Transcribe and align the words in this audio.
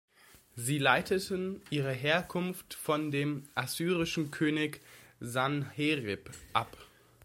Sie 0.55 0.79
leiteten 0.79 1.61
ihre 1.69 1.91
Herkunft 1.91 2.73
von 2.73 3.11
dem 3.11 3.43
assyrischen 3.53 4.31
König 4.31 4.81
Sanherib 5.19 6.31
ab. 6.53 6.75